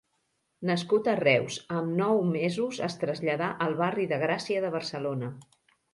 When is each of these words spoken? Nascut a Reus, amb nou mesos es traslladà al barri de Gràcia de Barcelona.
Nascut 0.67 1.09
a 1.11 1.13
Reus, 1.19 1.57
amb 1.81 1.93
nou 2.01 2.23
mesos 2.31 2.79
es 2.89 2.97
traslladà 3.05 3.53
al 3.67 3.77
barri 3.83 4.11
de 4.15 4.23
Gràcia 4.27 4.65
de 4.65 4.73
Barcelona. 4.81 5.31